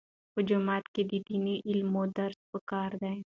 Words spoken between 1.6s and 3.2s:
علومو درسونه پکار دي.